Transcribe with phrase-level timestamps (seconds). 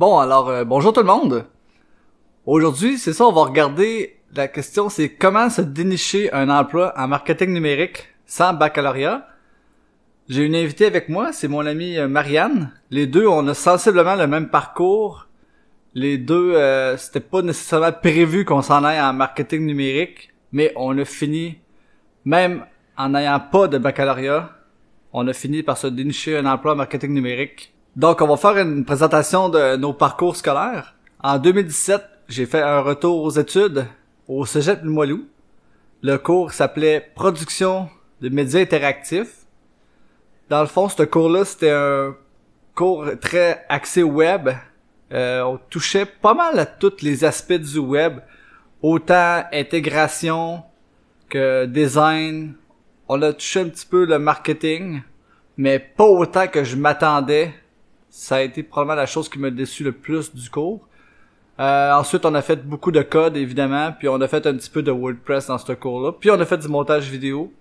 [0.00, 1.44] Bon, alors, euh, bonjour tout le monde.
[2.46, 7.06] Aujourd'hui, c'est ça, on va regarder, la question c'est comment se dénicher un emploi en
[7.06, 9.28] marketing numérique sans baccalauréat.
[10.26, 12.72] J'ai une invitée avec moi, c'est mon amie euh, Marianne.
[12.88, 15.26] Les deux, on a sensiblement le même parcours.
[15.92, 20.96] Les deux, euh, c'était pas nécessairement prévu qu'on s'en aille en marketing numérique, mais on
[20.96, 21.58] a fini,
[22.24, 22.64] même
[22.96, 24.48] en n'ayant pas de baccalauréat,
[25.12, 28.56] on a fini par se dénicher un emploi en marketing numérique donc, on va faire
[28.58, 30.94] une présentation de nos parcours scolaires.
[31.22, 33.86] En 2017, j'ai fait un retour aux études
[34.28, 35.26] au Cégep Limoilou.
[36.02, 37.88] Le cours s'appelait Production
[38.20, 39.44] de médias interactifs.
[40.48, 42.14] Dans le fond, ce cours-là, c'était un
[42.76, 44.50] cours très axé web.
[45.12, 48.20] Euh, on touchait pas mal à tous les aspects du web,
[48.82, 50.62] autant intégration
[51.28, 52.54] que design.
[53.08, 55.02] On a touché un petit peu le marketing,
[55.56, 57.52] mais pas autant que je m'attendais
[58.10, 60.86] ça a été probablement la chose qui m'a déçu le plus du cours.
[61.60, 64.70] Euh, ensuite, on a fait beaucoup de code, évidemment, puis on a fait un petit
[64.70, 66.12] peu de WordPress dans ce cours-là.
[66.12, 67.52] Puis on a fait du montage vidéo.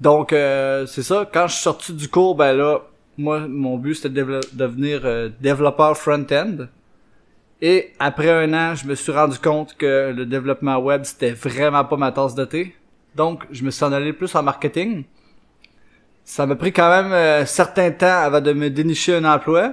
[0.00, 1.28] Donc, euh, c'est ça.
[1.32, 2.82] Quand je suis sorti du cours, ben là,
[3.16, 6.66] moi, mon but, c'était de devenir euh, développeur front-end.
[7.60, 11.84] Et après un an, je me suis rendu compte que le développement web, c'était vraiment
[11.84, 12.76] pas ma tasse de thé.
[13.16, 15.04] Donc, je me suis en allé plus en marketing.
[16.28, 19.72] Ça m'a pris quand même euh, certain temps avant de me dénicher un emploi,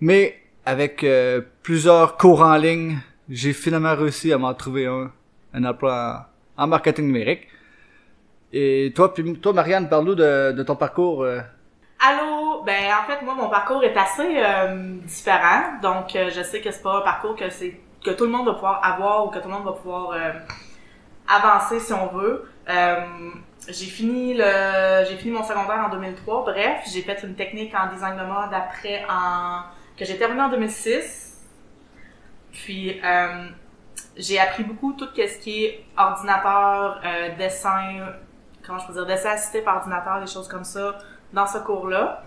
[0.00, 5.10] mais avec euh, plusieurs cours en ligne, j'ai finalement réussi à m'en trouver un,
[5.52, 7.48] un emploi en, marketing numérique.
[8.50, 11.22] Et toi, puis toi, Marianne, parle-nous de, de, ton parcours.
[11.22, 11.40] Euh.
[12.00, 14.40] Allô, ben en fait, moi, mon parcours est assez
[15.04, 18.46] différent, donc je sais que c'est pas un parcours que c'est que tout le monde
[18.46, 20.16] va pouvoir avoir ou que tout le monde va pouvoir
[21.28, 22.46] avancer si on veut.
[23.68, 26.44] J'ai fini le, j'ai fini mon secondaire en 2003.
[26.44, 29.60] Bref, j'ai fait une technique en design de mode après en,
[29.94, 31.44] que j'ai terminé en 2006.
[32.50, 33.48] Puis, euh,
[34.16, 38.06] j'ai appris beaucoup tout ce qui est ordinateur, euh, dessin,
[38.66, 40.96] comment je peux dire, dessin assisté par ordinateur, des choses comme ça,
[41.34, 42.24] dans ce cours-là.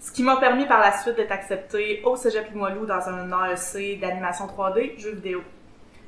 [0.00, 4.00] Ce qui m'a permis par la suite d'être accepté au Cégep Limoilou dans un AEC
[4.00, 5.42] d'animation 3D, jeux vidéo.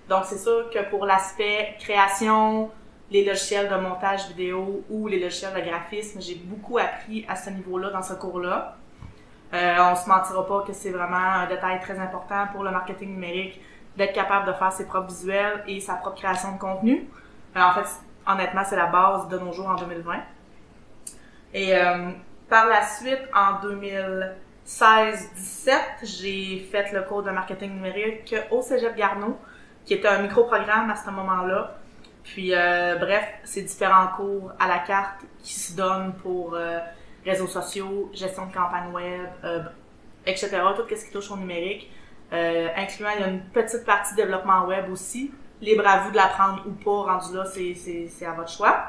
[0.08, 2.70] Donc, c'est sûr que pour l'aspect création,
[3.12, 6.20] les logiciels de montage vidéo ou les logiciels de graphisme.
[6.20, 8.76] J'ai beaucoup appris à ce niveau-là dans ce cours-là.
[9.52, 13.10] Euh, on se mentira pas que c'est vraiment un détail très important pour le marketing
[13.10, 13.60] numérique
[13.98, 17.06] d'être capable de faire ses propres visuels et sa propre création de contenu.
[17.54, 17.86] Euh, en fait,
[18.26, 20.14] honnêtement, c'est la base de nos jours en 2020.
[21.52, 22.12] Et euh,
[22.48, 23.60] par la suite, en
[24.66, 29.36] 2016-17, j'ai fait le cours de marketing numérique au Cégep Garneau,
[29.84, 31.76] qui était un micro-programme à ce moment-là,
[32.22, 36.78] puis, euh, bref, c'est différents cours à la carte qui se donnent pour euh,
[37.24, 39.62] réseaux sociaux, gestion de campagne web, euh,
[40.26, 40.50] etc.
[40.76, 41.90] Tout ce qui touche au numérique,
[42.30, 45.32] incluant il y a une petite partie développement web aussi.
[45.60, 48.86] Libre à vous de l'apprendre ou pas, rendu là, c'est à votre choix.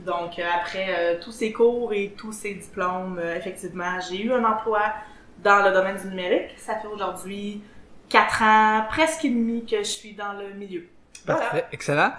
[0.00, 4.80] Donc, après tous ces cours et tous ces diplômes, effectivement, j'ai eu un emploi
[5.42, 6.54] dans le domaine du numérique.
[6.56, 7.62] Ça fait aujourd'hui
[8.08, 10.88] quatre ans, presque et demi que je suis dans le milieu.
[11.26, 12.12] Parfait, excellent.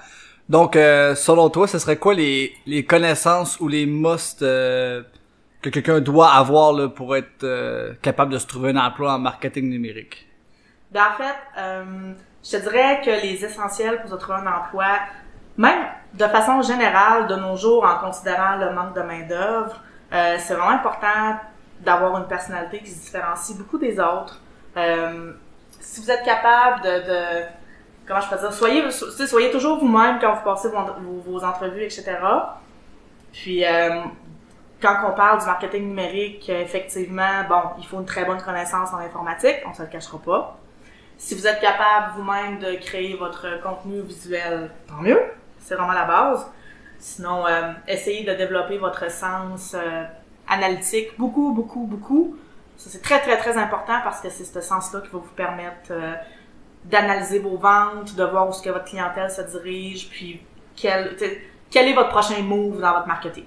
[0.47, 5.01] Donc, euh, selon toi, ce serait quoi les, les connaissances ou les musts euh,
[5.61, 9.19] que quelqu'un doit avoir là, pour être euh, capable de se trouver un emploi en
[9.19, 10.27] marketing numérique?
[10.91, 14.99] Ben, en fait, je te dirais que les essentiels pour se trouver un emploi,
[15.57, 20.69] même de façon générale, de nos jours, en considérant le manque de main-d'œuvre, c'est vraiment
[20.69, 21.39] important
[21.81, 24.39] d'avoir une personnalité qui se différencie beaucoup des autres.
[25.81, 27.43] si vous êtes capable de, de
[28.07, 32.17] comment je peux dire, soyez, soyez toujours vous-même quand vous passez vos, entrevues, etc.
[33.31, 34.01] Puis, euh,
[34.81, 38.97] quand on parle du marketing numérique, effectivement, bon, il faut une très bonne connaissance en
[38.97, 40.57] informatique, on se le cachera pas.
[41.17, 45.19] Si vous êtes capable vous-même de créer votre contenu visuel, tant mieux,
[45.59, 46.45] c'est vraiment la base.
[46.99, 50.03] Sinon, euh, essayez de développer votre sens euh,
[50.47, 52.37] analytique beaucoup, beaucoup, beaucoup.
[52.77, 55.93] Ça, c'est très, très, très important parce que c'est ce sens-là qui va vous permettre
[56.89, 60.41] d'analyser vos ventes, de voir où ce que votre clientèle se dirige, puis
[60.75, 61.15] quel,
[61.69, 63.45] quel est votre prochain move dans votre marketing.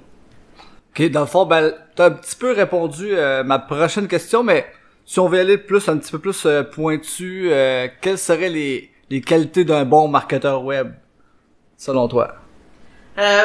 [0.90, 4.42] OK, dans le fond, ben, t'as un petit peu répondu à euh, ma prochaine question,
[4.42, 4.66] mais
[5.04, 8.90] si on veut aller plus, un petit peu plus euh, pointu, euh, quelles seraient les,
[9.10, 10.92] les qualités d'un bon marketeur web,
[11.76, 12.34] selon toi?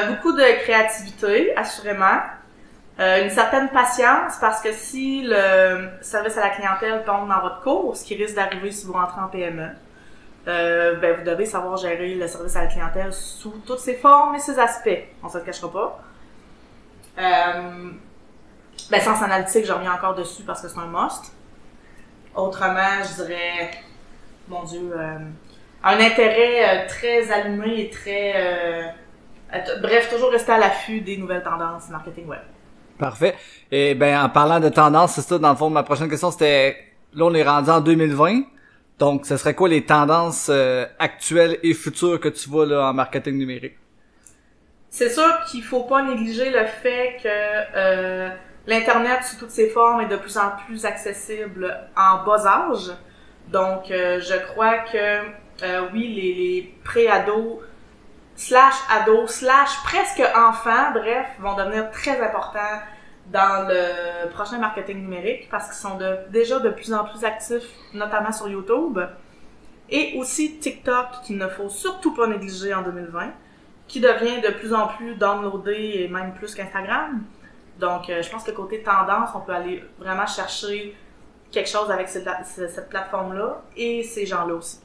[0.08, 2.20] beaucoup de créativité, assurément.
[3.00, 7.62] Euh, une certaine patience parce que si le service à la clientèle tombe dans votre
[7.62, 9.70] cours, ce qui risque d'arriver si vous rentrez en PME,
[10.48, 14.36] euh, ben vous devez savoir gérer le service à la clientèle sous toutes ses formes
[14.36, 14.90] et ses aspects.
[15.24, 16.00] On se le cachera pas.
[17.18, 17.92] Euh,
[18.90, 21.32] ben sens analytique, je reviens encore dessus parce que c'est un must.
[22.36, 23.72] Autrement, je dirais,
[24.48, 25.18] mon Dieu, euh,
[25.84, 28.34] un intérêt euh, très allumé et très...
[28.36, 28.88] euh,
[29.82, 32.42] bref, toujours rester à l'affût des nouvelles tendances marketing web.
[32.98, 33.36] Parfait.
[33.72, 36.78] Et ben en parlant de tendance, c'est ça, dans le fond, ma prochaine question, c'était
[37.14, 38.44] là on est rendu en 2020.
[39.00, 42.94] Donc, ce serait quoi les tendances euh, actuelles et futures que tu vois là en
[42.94, 43.76] marketing numérique?
[44.90, 48.30] C'est sûr qu'il faut pas négliger le fait que euh,
[48.68, 52.92] l'internet sous toutes ses formes est de plus en plus accessible en bas âge.
[53.48, 55.22] Donc, euh, je crois que
[55.64, 57.60] euh, oui, les, les pré-ados
[58.36, 62.80] slash ados slash presque enfants, bref, vont devenir très importants
[63.32, 65.98] dans le prochain marketing numérique parce qu'ils sont
[66.30, 69.00] déjà de plus en plus actifs, notamment sur YouTube.
[69.90, 73.32] Et aussi TikTok, qu'il ne faut surtout pas négliger en 2020
[73.88, 77.22] qui devient de plus en plus downloadé et même plus qu'Instagram.
[77.80, 80.96] Donc, euh, je pense que côté tendance, on peut aller vraiment chercher
[81.52, 84.80] quelque chose avec cette, cette plateforme-là et ces gens-là aussi.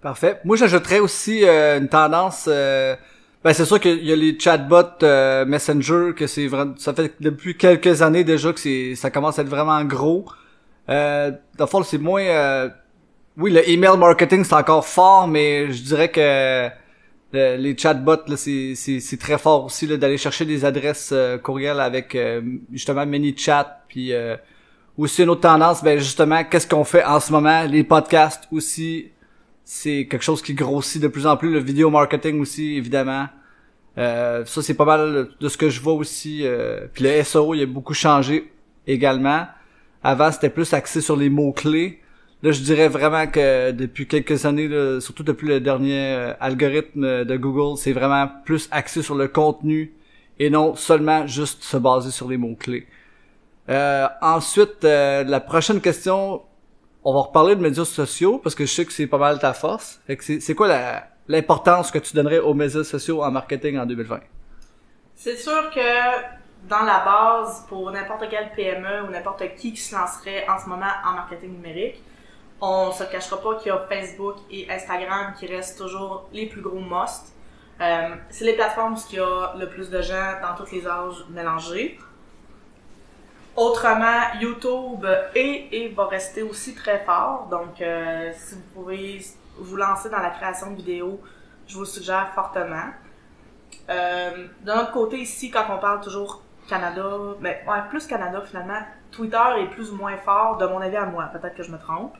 [0.00, 0.40] Parfait.
[0.44, 2.46] Moi, j'ajouterais aussi euh, une tendance.
[2.48, 2.96] euh,
[3.44, 6.74] ben, c'est sûr qu'il y a les chatbots euh, Messenger que c'est vraiment.
[6.76, 10.26] Ça fait depuis quelques années déjà que c'est ça commence à être vraiment gros.
[10.88, 12.22] Euh, dans le fond, c'est moins.
[12.22, 12.68] euh,
[13.36, 16.68] oui, le email marketing c'est encore fort, mais je dirais que
[17.32, 21.38] le- les chatbots là, c'est c'est très fort aussi là, d'aller chercher des adresses euh,
[21.38, 22.42] courriel avec euh,
[22.72, 24.36] justement ManyChat puis euh,
[24.98, 29.10] aussi une autre tendance, ben justement, qu'est-ce qu'on fait en ce moment, les podcasts aussi
[29.72, 31.52] c'est quelque chose qui grossit de plus en plus.
[31.52, 33.28] Le vidéo marketing aussi, évidemment.
[33.98, 36.40] Euh, ça, c'est pas mal de ce que je vois aussi.
[36.42, 38.50] Euh, puis le SEO, il a beaucoup changé
[38.88, 39.46] également.
[40.02, 42.00] Avant, c'était plus axé sur les mots-clés.
[42.42, 44.68] Là, je dirais vraiment que depuis quelques années,
[44.98, 49.94] surtout depuis le dernier euh, algorithme de Google, c'est vraiment plus axé sur le contenu
[50.40, 52.88] et non seulement juste se baser sur les mots-clés.
[53.68, 56.42] Euh, ensuite, euh, la prochaine question,
[57.04, 59.52] on va reparler de médias sociaux parce que je sais que c'est pas mal ta
[59.52, 60.00] force.
[60.20, 60.68] C'est, quoi
[61.28, 64.20] l'importance que tu donnerais aux médias sociaux en marketing en 2020?
[65.14, 69.94] C'est sûr que dans la base, pour n'importe quelle PME ou n'importe qui qui se
[69.94, 72.02] lancerait en ce moment en marketing numérique,
[72.60, 76.60] on se cachera pas qu'il y a Facebook et Instagram qui restent toujours les plus
[76.60, 77.34] gros must.
[77.80, 80.86] Euh, c'est les plateformes où il y a le plus de gens dans tous les
[80.86, 81.98] âges mélangés.
[83.56, 85.04] Autrement, YouTube
[85.34, 87.48] est et va rester aussi très fort.
[87.50, 89.20] Donc, euh, si vous pouvez
[89.58, 91.20] vous lancer dans la création de vidéos,
[91.66, 92.90] je vous suggère fortement.
[93.88, 97.04] Euh, de notre côté ici, quand on parle toujours Canada,
[97.40, 98.80] ben, ouais, plus Canada finalement,
[99.10, 101.24] Twitter est plus ou moins fort, de mon avis à moi.
[101.32, 102.14] Peut-être que je me trompe.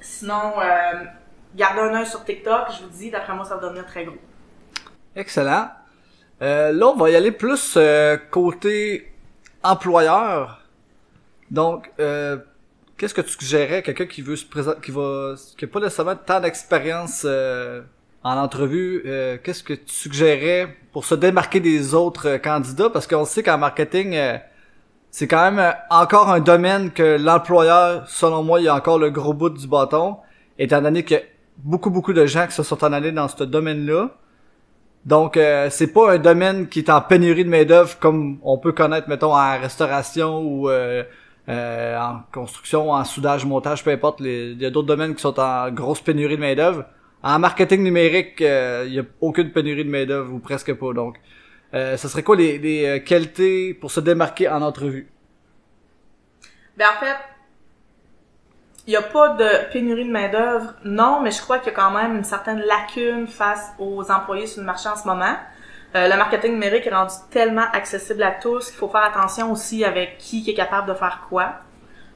[0.00, 1.04] Sinon, euh,
[1.56, 4.16] gardez un œil sur TikTok, je vous dis, d'après moi, ça va devenir très gros.
[5.16, 5.70] Excellent.
[6.40, 7.76] Euh, là, on va y aller plus
[8.30, 9.12] côté
[9.62, 10.62] employeur.
[11.50, 12.38] Donc, euh,
[12.96, 16.40] qu'est-ce que tu suggérais quelqu'un qui veut se présenter, qui va, qui pas nécessairement tant
[16.40, 17.82] d'expérience euh,
[18.22, 22.90] en entrevue, euh, qu'est-ce que tu suggérais pour se démarquer des autres euh, candidats?
[22.90, 24.38] Parce qu'on sait qu'en marketing, euh,
[25.10, 29.32] c'est quand même encore un domaine que l'employeur, selon moi, il a encore le gros
[29.32, 30.16] bout du bâton,
[30.58, 31.22] étant donné qu'il y a
[31.58, 34.10] beaucoup, beaucoup de gens qui se sont en allés dans ce domaine-là.
[35.08, 38.72] Donc, euh, c'est pas un domaine qui est en pénurie de main-d'œuvre comme on peut
[38.72, 41.02] connaître, mettons, en restauration ou euh,
[41.48, 44.20] euh, en construction, en soudage, montage, peu importe.
[44.20, 46.84] Il y a d'autres domaines qui sont en grosse pénurie de main-d'œuvre.
[47.22, 50.92] En marketing numérique, euh, il y a aucune pénurie de main-d'œuvre ou presque pas.
[50.92, 51.16] Donc,
[51.72, 55.08] euh, ce serait quoi les, les euh, qualités pour se démarquer en entrevue?
[56.76, 57.16] Ben en fait,
[58.88, 61.78] il n'y a pas de pénurie de main-d'œuvre, non, mais je crois qu'il y a
[61.78, 65.36] quand même une certaine lacune face aux employés sur le marché en ce moment.
[65.94, 69.84] Euh, le marketing numérique est rendu tellement accessible à tous qu'il faut faire attention aussi
[69.84, 71.56] avec qui, est capable de faire quoi.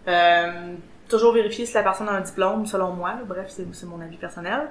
[0.08, 0.72] Euh,
[1.10, 3.16] toujours vérifier si la personne a un diplôme, selon moi.
[3.26, 4.70] Bref, c'est mon avis personnel.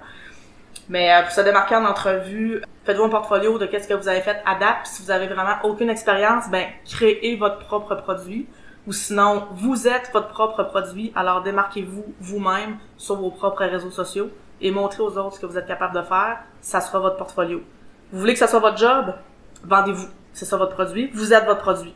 [0.89, 4.21] Mais euh, pour se démarquer en entrevue, faites-vous un portfolio de qu'est-ce que vous avez
[4.21, 8.47] fait à Si vous avez vraiment aucune expérience, ben créez votre propre produit.
[8.87, 14.31] Ou sinon, vous êtes votre propre produit, alors démarquez-vous vous-même sur vos propres réseaux sociaux
[14.59, 16.39] et montrez aux autres ce que vous êtes capable de faire.
[16.61, 17.61] Ça sera votre portfolio.
[18.11, 19.13] Vous voulez que ça soit votre job?
[19.63, 20.07] Vendez-vous.
[20.33, 21.11] C'est ça votre produit.
[21.13, 21.93] Vous êtes votre produit.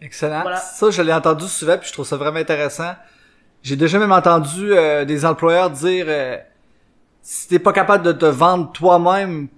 [0.00, 0.42] Excellent.
[0.42, 0.58] Voilà.
[0.58, 2.94] Ça, je l'ai entendu souvent, puis je trouve ça vraiment intéressant.
[3.62, 6.36] J'ai déjà même entendu euh, des employeurs dire euh,
[7.20, 9.48] si t'es pas capable de te vendre toi-même,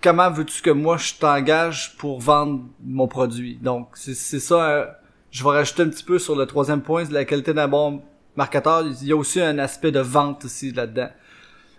[0.00, 3.56] comment veux-tu que moi je t'engage pour vendre mon produit?
[3.60, 4.54] Donc c'est ça.
[4.54, 4.86] euh,
[5.32, 8.02] je vais rajouter un petit peu sur le troisième point, la qualité d'un bon
[8.36, 8.82] marketeur.
[8.82, 11.08] Il y a aussi un aspect de vente aussi là-dedans.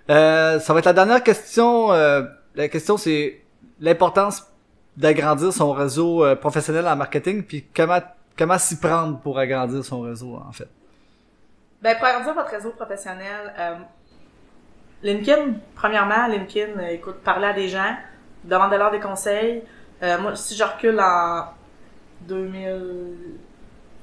[0.09, 1.93] Euh, ça va être la dernière question.
[1.93, 2.23] euh,
[2.55, 3.41] la question c'est
[3.79, 4.43] l'importance
[4.97, 7.99] d'agrandir son réseau euh, professionnel en marketing, puis comment
[8.37, 10.67] comment s'y prendre pour agrandir son réseau en fait?
[11.81, 13.75] Ben, pour agrandir votre réseau professionnel, euh,
[15.03, 17.95] LinkedIn, premièrement, LinkedIn, euh, écoute, parler à des gens,
[18.43, 19.63] demandez-leur des conseils.
[20.01, 21.45] Moi, si je recule en
[22.27, 23.39] 2000,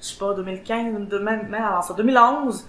[0.01, 2.67] je sais pas, 2015, de- même, même avant ça, 2011,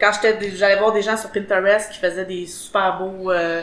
[0.00, 3.62] quand j'étais, j'allais voir des gens sur Pinterest qui faisaient des super beaux euh,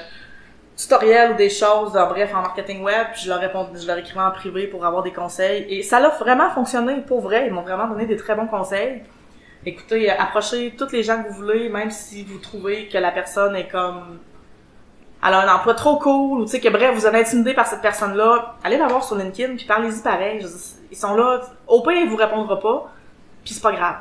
[0.78, 3.98] tutoriels ou des choses, en bref, en marketing web, puis je leur répondais, je leur
[3.98, 5.66] écrivais en privé pour avoir des conseils.
[5.70, 7.48] Et ça l'a vraiment fonctionné, pour vrai.
[7.48, 9.04] Ils m'ont vraiment donné des très bons conseils.
[9.66, 13.56] Écoutez, approchez toutes les gens que vous voulez, même si vous trouvez que la personne
[13.56, 14.18] est comme...
[15.24, 17.68] Elle a un emploi trop cool, ou tu sais que bref, vous êtes intimidé par
[17.68, 20.44] cette personne-là, allez la voir sur LinkedIn, puis parlez-y pareil.
[20.90, 22.91] Ils sont là, au pire, il vous répondra pas,
[23.44, 23.98] puis c'est pas grave.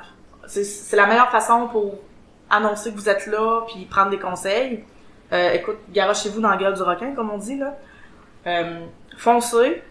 [0.46, 1.94] C'est- la meilleure façon pour
[2.48, 4.84] annoncer que vous êtes là, puis prendre des conseils.
[5.32, 7.76] Euh, écoute, garochez-vous dans la gueule du requin, comme on dit, là.
[8.46, 8.80] Euh,
[9.16, 9.82] foncez.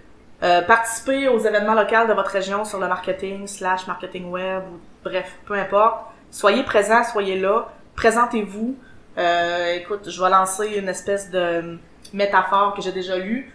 [0.41, 4.79] Euh, participez aux événements locaux de votre région sur le marketing, slash marketing web, ou
[5.03, 6.06] bref, peu importe.
[6.32, 7.70] Soyez présents, soyez là.
[7.96, 8.75] Présentez-vous.
[9.18, 11.77] Euh, écoute, je vais lancer une espèce de
[12.13, 13.53] métaphore que j'ai déjà lue.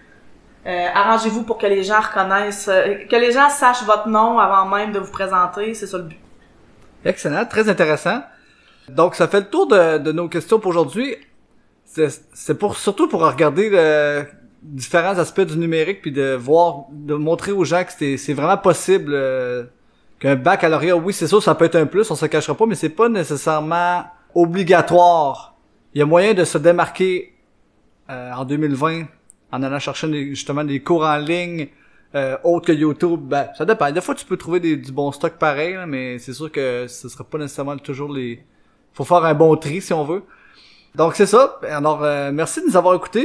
[0.66, 4.66] Euh, arrangez-vous pour que les gens reconnaissent, euh, que les gens sachent votre nom avant
[4.66, 5.75] même de vous présenter.
[5.75, 6.18] C'est ça le but.
[7.04, 8.23] Excellent, très intéressant.
[8.88, 11.16] Donc, ça fait le tour de, de nos questions pour aujourd'hui.
[11.85, 14.26] C'est pour surtout pour regarder le,
[14.64, 18.56] différents aspects du numérique puis de voir, de montrer aux gens que c'est c'est vraiment
[18.56, 19.64] possible euh,
[20.18, 22.75] qu'un baccalauréat, oui, c'est sûr, ça peut être un plus, on se cachera pas, mais
[22.75, 24.04] c'est pas nécessairement
[24.35, 25.54] obligatoire.
[25.94, 27.35] Il y a moyen de se démarquer
[28.11, 29.04] euh, en 2020
[29.55, 31.69] en allant chercher des- justement des cours en ligne
[32.15, 33.21] euh, autres que YouTube.
[33.33, 33.91] Ben, ça dépend.
[33.91, 36.87] Des fois, tu peux trouver des, du bon stock pareil, là, mais c'est sûr que
[36.89, 38.43] ce sera pas nécessairement toujours les...
[38.93, 40.23] Faut faire un bon tri si on veut.
[40.95, 41.59] Donc c'est ça.
[41.69, 43.23] Alors, euh, merci de nous avoir écoutés.